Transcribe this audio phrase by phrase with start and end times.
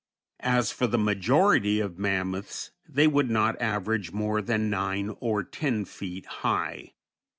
[0.39, 5.85] As for the majority of mammoths, they would not average more than nine or ten
[5.85, 6.93] feet high.